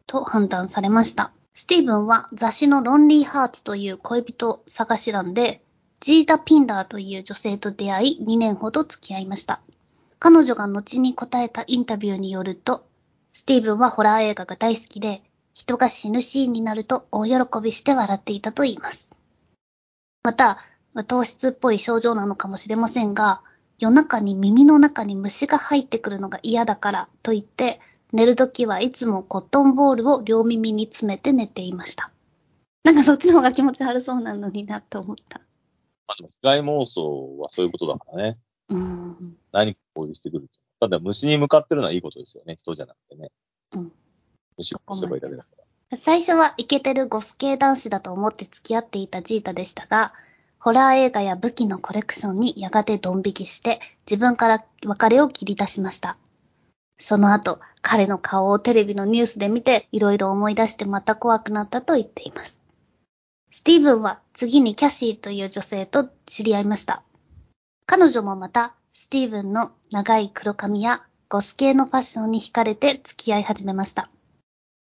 [0.06, 1.32] と判断されました。
[1.54, 5.62] スティーブンは雑誌のロンリーハーツという恋人探し団で、
[6.00, 9.60] ジータ・ピンダーという女性と出会い2年ほど付き合いました。
[10.18, 12.86] 彼女が後に答えたインタビューによると、
[13.32, 15.22] スティーブンはホラー映画が大好きで、
[15.54, 19.08] 人が死ぬシーンになると大喜びして笑っていたと言います。
[20.22, 20.58] また、
[21.06, 23.40] 糖質っぽい症状なのかもしれませんが、
[23.78, 27.80] 夜中に耳の中に虫が入ってくるのが嫌だからと言って、
[28.12, 32.10] 寝るときはいつもコットンボールを両耳に詰めて寝ていました。
[32.84, 35.40] なんかそっちの方が気持ち悪そうなのになって思った。
[36.06, 38.38] まあ被害妄想はそういうことだからね。
[38.68, 39.36] うん。
[39.52, 40.60] 何か攻撃してくると。
[40.80, 42.56] ただ虫に向かってるのはいいことですよね。
[42.56, 43.30] 人じゃなくてね。
[43.72, 43.92] うん。
[44.56, 45.48] 虫をすればいいだけだか
[45.90, 45.98] ら。
[45.98, 50.12] 最初はイケてるゴス系男子だと思って付き合っていたジータでしたが、
[50.58, 56.16] ホラー映画や武器のコレクションにやがてドン引きして、自分から別れを切り出しました。
[56.98, 62.60] その後、彼の顔をテレビのニュースで見て、いろいろ思い出してまた怖くなったと言っています。
[63.50, 67.02] スティーブンは次にキャシーという女性と知り合いました。
[67.86, 74.10] 彼女もまた、スティーブンの長い黒髪やゴス系のファッションに惹かれて付き合い始めました。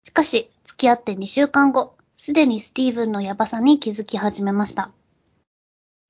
[0.04, 4.90] しかし、付き合って2週間後、すでにスティーブンのヤバさに気づき始めました。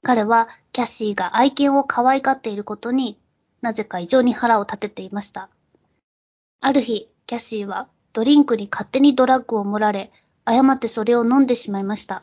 [0.03, 3.19] 彼はキャシーが愛犬を可愛がっていることに
[3.61, 5.49] なぜか異常に腹を立てていました。
[6.61, 10.11] ある日、キャシーはドリンクに勝手にドラッグを盛られ、
[10.45, 12.23] 誤ってそれを飲んでしまいました。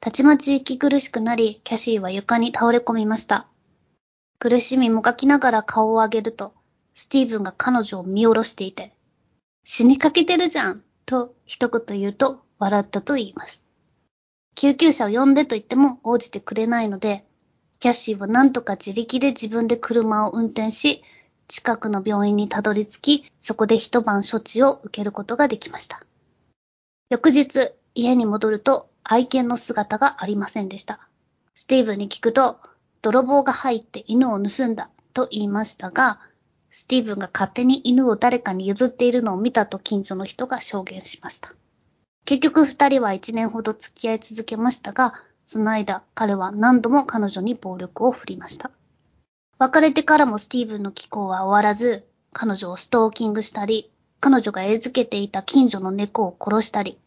[0.00, 3.46] たちまち息苦しくなり、キャシーは床に倒れ込みました。
[4.38, 6.54] 苦しみもがきながら顔を上げると、
[6.94, 8.92] スティーブンが彼女を見下ろしていて、
[9.64, 13.62] 死にかけてるじゃんと一言言うと笑ったと言います。
[14.56, 17.24] 救急車を呼んでと言っても応じてくれないので、
[17.78, 21.02] キャシーは何とか自力で自分で車を運転し、
[21.48, 26.00] 近くの病院にたどり着き、そこで一晩処置を受けることができました。
[27.10, 31.00] 翌日、家に戻ると愛犬の姿がありませんでした。
[31.54, 32.58] スティーブンに聞くと、
[33.02, 36.20] 泥棒が入って犬を盗んだと言いましたが、
[36.70, 41.52] スティーブンが勝手に犬を誰かに譲っているのを見たと近所の人が証言しました。
[42.24, 45.12] 結局二人は一年ほど付き合い続けましたが、
[45.44, 48.70] その間、彼は何度も彼女に暴力を振りました。
[49.62, 56.98] 別れてからもスティーブンの気候は終わらず、彼女をストーキングしたり、彼女が餌付けていた近所の猫を殺したり、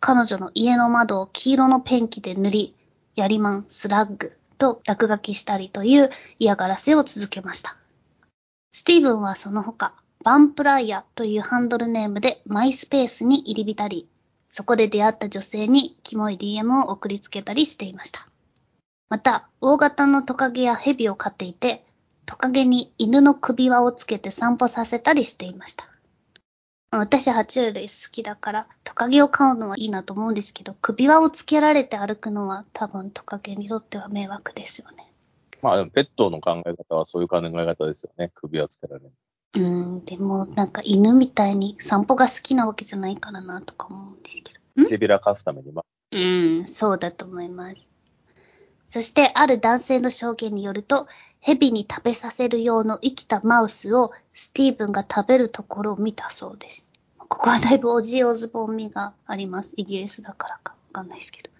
[0.00, 2.74] 彼女の家の窓を黄色のペンキで塗り、
[3.14, 7.76] ヤリマン、スラッグと落書きしたりという嫌がらせを続けました。
[8.72, 9.92] スティーブンはその他、
[10.24, 14.08] バンプライヤというハンドルネームでマイスペースに入り浸り、
[14.48, 18.26] そこで出会った女性にキモい DM を送りつけたりしていました。
[19.10, 21.84] また、大型のトカゲやヘビを飼っていて、
[22.28, 25.88] トカゲに犬の首輪をつけて散歩させたりしていました。
[26.90, 35.10] 私、爬虫類好きだから、トカゲを飼うのはいいなと思うんですけど、首輪をつけられて歩くのは多分トカゲにとっては迷惑ですよね。
[35.62, 38.30] まあ、ペットの考え方はそういう考え方ですよね。
[38.34, 39.12] 首輪つけられる。
[39.54, 44.86] うん、でもなんか犬みたいに散歩が好きなわけじゃないからなとか思うんですけど。
[44.86, 45.82] 背びらかすためにま。
[46.12, 47.88] うん、そうだと思います。
[48.90, 51.06] そして、ある男性の証言によると、
[51.40, 56.88] 蛇に食べさせる用の生きたマウスをスティーブンが食べるところを見たそうです。
[57.16, 59.74] ここはだいぶオジオズボン味があります。
[59.76, 61.50] イギリスだからかわかんないですけど。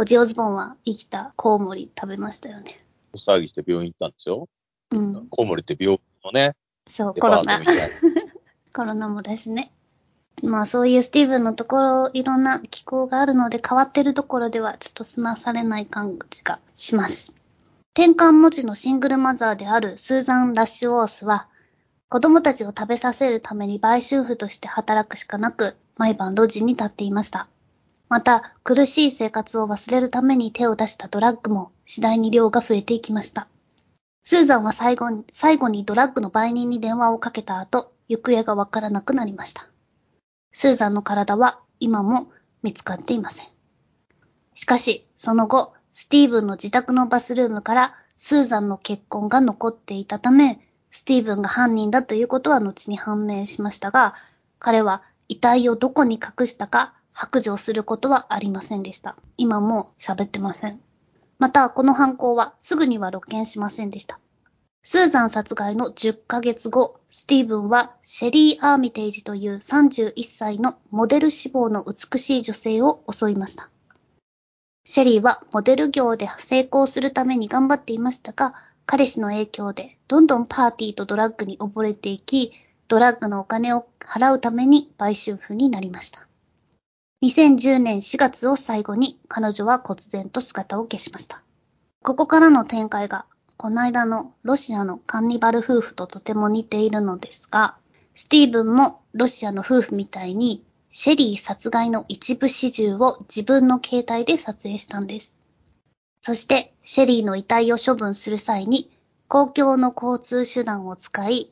[0.00, 2.66] オジオズボンは生きたコウモリ食べましたよね。
[3.12, 4.48] お騒ぎして病院行ったんでしょ
[4.92, 5.26] うん。
[5.28, 6.54] コウモリって病院のね。
[6.88, 7.58] そう、コロナ。
[8.72, 9.72] コロナもですね。
[10.42, 17.34] まあそういうスティーブンのところ、いろんな気候があるので変わってるところではちょっと済まされない感じがします。
[17.94, 21.48] 転換文字のシングルマザーであるスーザン・ラッシュウォースは、
[22.08, 27.48] 子供たちを食べさせるために売春婦として働くしかなく、毎晩路地に立っていました。
[28.08, 33.48] また、苦しい生活を忘れるために手を出したドラッグも次第に量が増えていきました。
[34.22, 39.68] スーザンは最後に、最後にドラッグの売人に電話をかけた後、行方がわからなくなりました。
[40.52, 42.30] スーザンの体は今も
[42.62, 43.46] 見つかっていません。
[44.54, 54.14] しかし、その後、スティーブンの自宅のバスルームからスーザンの血痕が残っていたため、スティーブンが犯人だということは後に判明しましたが、
[54.58, 59.16] 彼は遺体をどこに隠したか白状することはありませんでした。
[59.36, 60.80] 今も喋ってません。
[61.38, 64.18] また、この犯行はすぐには露見しませんでした。
[64.90, 73.68] スーザン殺害の10ヶ月後、スティーブンはシェリー・アーミテージという31歳のモデル志望の美しい女性を襲いました。
[74.86, 78.54] シェリーはモデル業で成功するために頑張っていましたが、
[78.86, 82.54] 彼氏の影響でどんどんパーティーとドラッグに溺れていき、
[82.88, 86.26] ドラッグのお金を払うために売春婦になりました。
[87.22, 91.42] 2010年4月を最後に彼女は忽然と姿を消しました。
[92.02, 93.26] ここからの展開が
[93.60, 97.76] この間のロシアのカンニバル夫婦ととても似ているのですが、
[98.14, 105.36] スティーブンもロシアの夫婦みたいに、シェリー殺害の一部始終を自分の携帯で撮影したんです。
[106.22, 111.50] そして、シェリーの遺体を処分する際に、公共の交通手段を使い、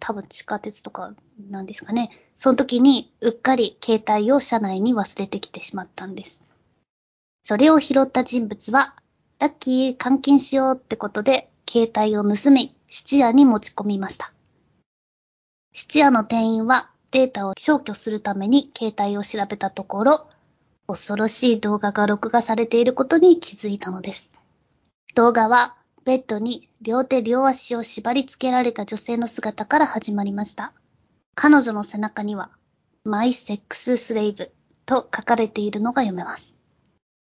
[0.00, 1.14] 多分地下鉄とか
[1.48, 2.10] なんですかね。
[2.38, 6.42] その時にうっかり携帯を車内に忘れてきてしまったんです。
[7.44, 8.96] それを拾った人物は、
[9.38, 14.32] ラッキー監禁しようってことで、携帯を盗み、質屋に持ち込みました。
[15.72, 20.26] 質屋の店員はデータを消去するために携帯を調べたところ、
[20.86, 24.30] 恐ろしい動画が録画されていることに気づいたのです。
[25.14, 30.72] 動画はベッドに両手両足を縛り付けられた女性の姿から始まりました。
[31.34, 32.50] 彼女の背中には、
[33.04, 33.58] My Sex
[33.96, 34.50] Slave
[34.86, 36.46] と書かれているのが読めます。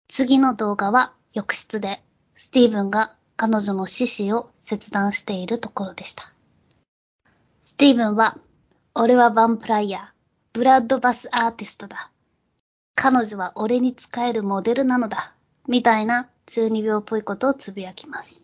[0.08, 2.02] 次の動画は浴室で
[2.34, 6.32] スティーブンが彼女の四肢を切断しているところでした。
[7.62, 8.36] スティーブンは、
[8.94, 10.02] 俺はヴァンプライヤー、
[10.52, 12.10] ブラッドバスアーティストだ。
[12.94, 15.32] 彼女は俺に使えるモデルなのだ。
[15.68, 18.42] みたいな中二病っぽいことをつぶやきます。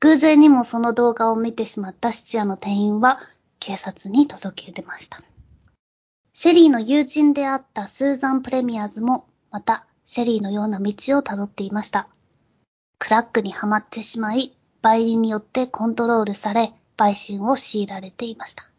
[0.00, 3.18] 偶然にもその動画を見てしまった質屋の店員は
[3.58, 5.22] 警察に届け出ました。
[6.34, 12.08] シェリーの友人であったスーザン・プレミアーズもまたシェリーのような道をたどっていました。
[12.98, 18.70] クラックにはまってしまい、売人によってコントロールされ、売春を強いられていました。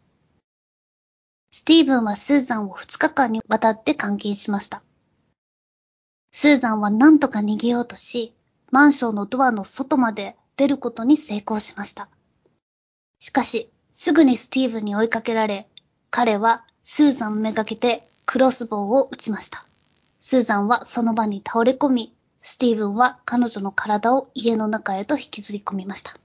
[1.50, 4.82] スティーブンはスーザンを2日間にわたって監禁しました。
[6.32, 8.34] スーザンは何とか逃げようとし、
[8.70, 12.08] マンションのドアの外まで出ることに成功しました。
[13.18, 15.68] しかし、すぐにスティーブンに追いかけられ、
[16.10, 19.67] 彼はスーザンをめがけてクロスボウを撃ちました。
[20.20, 26.16] スーザンはその場に倒れ込み、スティーブンは彼女の体を家の中へと引きずり込みました。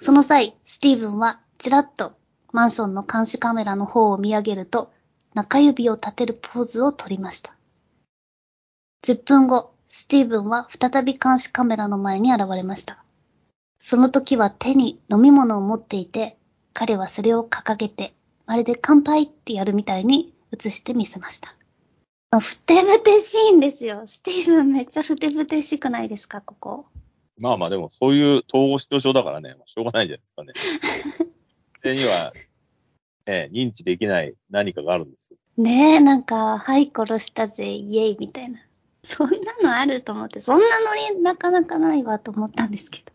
[0.00, 2.12] その際、スティーブンはちらっと
[2.52, 4.92] マンションの監視カメラの方を見上げると、
[5.34, 7.56] 中指を立てるポーズを取りました。
[9.02, 13.04] 10分後、スティーブンは再び監視カメラの前に現れました。
[13.78, 16.38] その時は手に飲み物を持っていて、
[16.72, 18.14] 彼はそれを掲げて、
[18.46, 21.54] まるで乾杯ってやるみたいに映してみせました。
[22.40, 24.04] ふてぶてしいんですよ。
[24.06, 26.86] スティーブンめっちゃふてぶてしくないですか、ここ。
[27.38, 30.52] まあまあでもそういう統合失調症だからね、まあ、しょうがないじゃないですかね。
[31.82, 32.32] それには、
[33.26, 35.38] ね、認知できない何かがあるんですよ。
[35.56, 38.58] ねえ、なんか、はい、殺したぜ、イエイみたいな。
[39.02, 43.12] そんなのあると思って、そんなノリなかなかないわと思ったんですけど。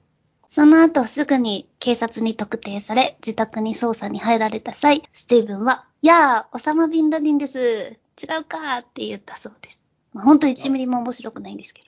[0.52, 8.00] その後すぐに警察に特定され、自宅に捜査に入られた際、スティーブンは、やあ、オサマ・ビンラディンです。
[8.22, 9.80] 違うかって言ったそうです。
[10.14, 11.84] まあ、本当1ミリも面白くないんですけ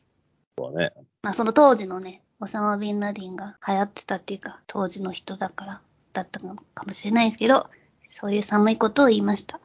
[0.58, 0.65] ど。
[0.65, 0.94] そうね。
[1.24, 5.82] まあその当時のね、オサマ・ビンラディンが流行ってたっていうか、当時の人だから
[6.13, 7.70] だったのかもしれないですけど、
[8.08, 9.60] そういう寒いことを言いました。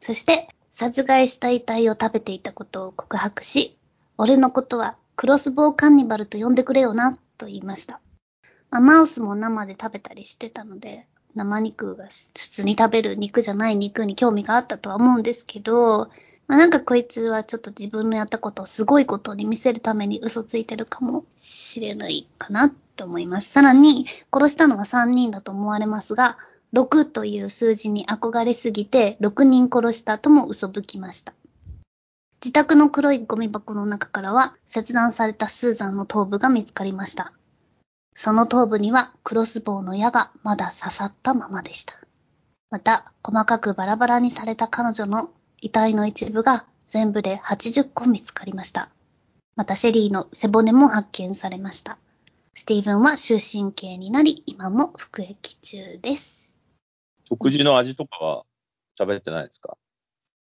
[0.00, 3.76] そして、殺害した遺体を食べていたことを告白し、
[4.16, 8.00] 俺のことはクロスボウカンニバルと呼んでくれよな、と言いました。
[8.70, 16.10] まあ、マウスも生で食べたりしてたので、生肉が普通に食べる肉じゃない肉に興味があったとは思うんですけど、
[16.46, 23.50] まあ、なんかこいつはちょっと自分のやったことをすごいことに見せるために嘘ついてるかもしれないかなと思います。
[23.50, 26.36] さらに、殺したのは3人だと思われますが、
[26.74, 31.32] 6という数字に憧れすぎて、6人殺したとも嘘吹きました。
[32.42, 37.32] 自宅の黒いゴミ箱の中からは、切断されたスーザンの頭部が見つかりました。
[38.14, 41.94] その頭部にはクロスボウの矢がまだ刺さったままでした。
[42.70, 48.90] また、細かくバラバラにされた彼女の遺体の一部が全部で80個見つかりました。
[49.56, 51.98] また、シェリーの背骨も発見されました。
[52.54, 56.60] スティーブンは終身刑になり、今も服役中です。
[57.24, 58.44] 食事の味とかは
[58.98, 59.76] 喋ってないですか？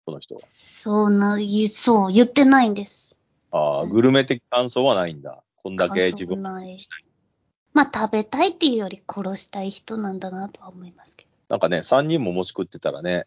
[0.06, 0.42] この人は。
[0.42, 1.38] そうな、
[1.70, 3.18] そう、言ってないんです。
[3.52, 5.44] ああ、グルメ的感想はないんだ。
[5.58, 6.78] こんだけ自分ない
[7.74, 11.30] まあ、食べたいっていうより殺したい人なんだなとは思いますけど。
[11.50, 13.26] なんかね、3人も持ち食ってたらね、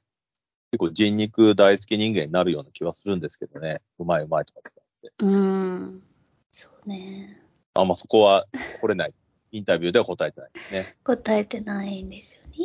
[0.73, 3.83] 結構人肉大好き人間になるような気はするんですけどね。
[3.99, 5.13] うまいうまいとかって。
[5.19, 6.03] うーん。
[6.51, 7.43] そうね。
[7.75, 8.47] あんまそこは
[8.81, 9.15] 来れない。
[9.51, 10.97] インタビューでは答えてないですね。
[11.05, 12.57] 答えてないんですよね。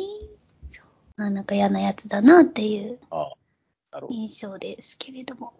[0.70, 0.86] そう。
[1.16, 2.98] まあ、なんか嫌なやつだなっていう
[4.08, 5.52] 印象ですけれども。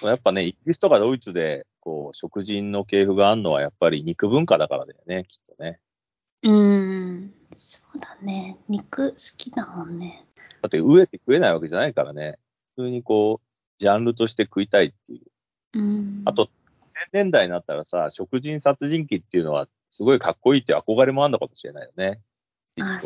[0.00, 0.08] ど。
[0.08, 5.80] やっぱね、イギリスとかドイツで、こう、食人の系譜があるのはやっぱり肉文化だからだよね、きっとね。
[6.42, 7.34] うーん。
[7.54, 8.58] そうだね。
[8.68, 10.26] 肉好きだもんね。
[10.62, 12.38] だって飢えて食えないわけじゃないからね。
[12.76, 13.46] 普通にこう、
[13.78, 15.22] ジャンルとして食いたいってい
[15.74, 15.78] う。
[15.78, 16.22] うん。
[16.24, 16.48] あと、1000
[17.12, 22.20] 年代になったらさ、食人殺人鬼っていうのはすごいかっこいいって憧れもあるのかもしれないよね。
[22.80, 23.00] あ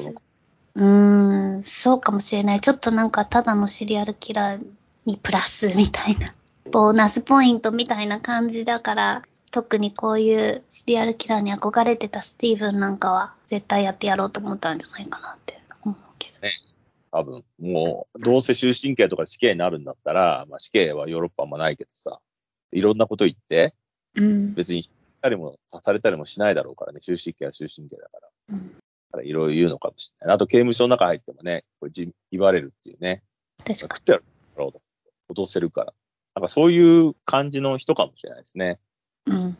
[0.77, 2.61] うーん、そうかもしれない。
[2.61, 4.67] ちょっとなんかただのシリアルキラー
[5.07, 6.35] にプラスみたいな。
[6.71, 16.35] ボーナスポイントみたいな感じだから、特にこういうシリアルキラーに憧れてたスティーブンなんかは絶対やってやろうと思ったんじゃないかなって思うけど。
[17.13, 17.45] 多分。
[17.61, 22.19] もう、どうせ終身刑とか死刑になるんだったら、まあ死刑はヨーロッパあんまないけどさ、
[22.73, 23.75] いろんなこと言って、
[24.17, 24.55] うん。
[24.55, 24.91] 別に、
[25.23, 28.29] たりも、されたりもしないだろうからね、終身刑は終身刑だから。
[28.51, 28.75] うん
[29.15, 30.35] だからいろいろ言うのかもしれない。
[30.35, 33.23] あと刑務所の中入ってもね、これじ言われるっていうね。
[33.59, 34.19] 確か食ってや
[34.57, 34.83] ろうと。
[35.33, 35.95] 脅せるから。
[36.35, 38.79] なんかそういう感じの人かもしれないですね。
[39.27, 39.35] に。
[39.35, 39.59] うん。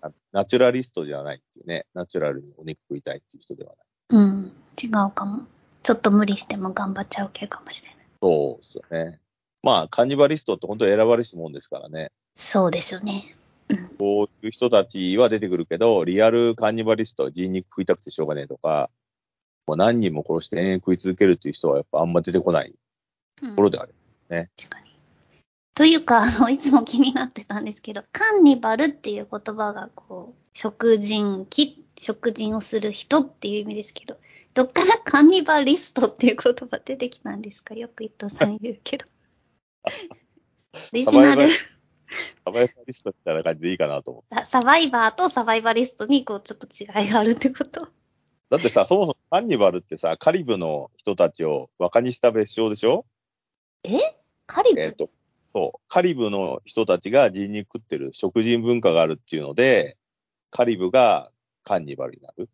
[0.00, 1.86] ナナチュラリストじゃないっていうね。
[1.94, 3.74] ナチュラルにお肉食いたいっていう人では
[4.10, 4.22] ない。
[4.22, 4.52] うん。
[4.82, 5.46] 違うかも。
[5.82, 7.98] ちょっと無理しても頑張っちゃう系かもしれない。
[8.20, 9.20] そうですよね。
[9.62, 12.10] まあ、カニバリストって本当に選ばれしもんですからね。
[12.34, 13.36] そうですよね。
[13.98, 18.90] こういう人たちは出てくるけど、リアルカニバリスト、人肉食いたくてしょうがねえとか、
[19.66, 22.74] もう何人も殺して延々食い続けるっていう人はやっぱあんま出てこない
[23.42, 23.94] うんところである。
[24.28, 24.85] 確かに。
[25.76, 34.18] というか、あの、いつも気になってたんですけど、 カンニバルっていう言葉が、こう、食人鬼、食人をする人っていう意味ですけど、
[34.54, 37.74] どっからカンニバリストっていう言葉出てきたんですか？
[37.74, 39.04] よく伊藤さん言うけど。
[40.72, 44.34] オリジナル、サバイバリストみたいな感じでいいかなと思って。
[44.42, 47.86] あサバイバーとサバイバリストに、こう、ちょっと違いがあるってこと？
[48.48, 53.04] だってさ、そもそもカンニバルってさ、カリブの人たちを馬鹿にした別称でしょ？
[53.84, 53.98] え？
[54.46, 55.10] カリブ、えっ、と、
[55.56, 55.80] そう。
[55.88, 59.96] カリブの人たちが人肉食ってる食人文化があるっていうので、
[60.50, 61.30] カリブが
[61.64, 62.50] カンニバルになる。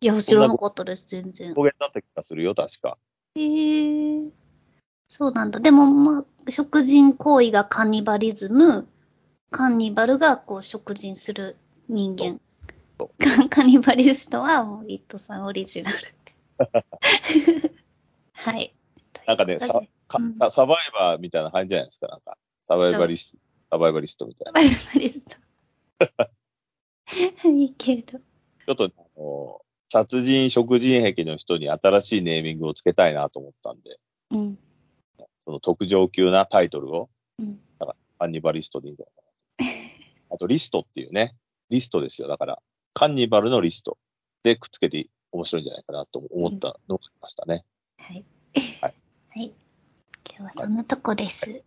[0.00, 1.52] いや、知らなかったです、全然。
[1.52, 2.96] 語源だった気がするよ、確か。
[3.34, 4.28] へえ。
[5.08, 5.58] そうなんだ。
[5.58, 8.86] でも、まあ、食人行為がカンニバリズム、
[9.50, 11.56] カンニバルがこう食人する
[11.88, 12.40] 人間。
[13.18, 15.98] カカニバリストはもうイットさんオリジナル。
[18.32, 18.72] はい。
[19.26, 19.82] なんかね、サ
[20.52, 22.38] サバイバーみたいな感じじゃないですか、なんか。
[22.68, 23.38] サバイバリスト、
[23.70, 24.60] サバイバリストみたいな。
[24.60, 25.20] サバイバリス
[27.42, 27.48] ト。
[27.48, 28.18] いいけど。
[28.18, 29.60] ちょっと、あの、
[29.90, 33.98] 殺人、食人癖の人に新しいネーミングをつけたいなと思ったんで、
[34.30, 34.58] うん。
[35.44, 37.60] その特上級なタイトルを、うん。
[38.18, 40.34] カンニバリストでいいんじゃないかな。
[40.36, 41.36] あと、リストっていうね、
[41.70, 42.28] リストですよ。
[42.28, 42.62] だから、
[42.94, 43.98] カンニバルのリスト
[44.42, 47.64] でくっつけて面白いんじゃないかなと思ったのがありましたね。
[47.98, 48.24] はい。
[48.80, 48.94] はい。
[49.30, 49.52] はい。
[50.30, 51.62] 今日はそんなとこです。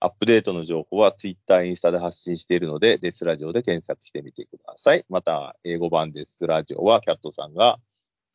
[0.00, 5.04] アップデートの情報はツイッター、インスタで発信しているので、デスラジオで検索してみてください。
[5.08, 7.80] また、英語版デスラジオはキャットさんが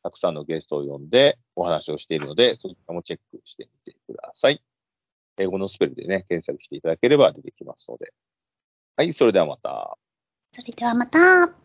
[0.02, 4.62] たくさんのゲストを呼んでお話をしているので、そちらもチェックしてみてください。
[5.38, 8.12] 英語のスペルでね、検索していただければ出てきますので。
[8.96, 9.96] はい、それではまた。
[10.52, 11.54] それではまた。